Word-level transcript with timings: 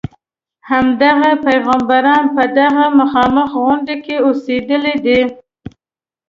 همدغه 0.69 1.31
پیغمبران 1.45 2.23
په 2.35 2.43
دغه 2.59 2.85
مخامخ 2.99 3.49
غونډې 3.63 3.95
کې 4.05 4.15
اوسېدلي 4.27 4.95
دي. 5.05 5.21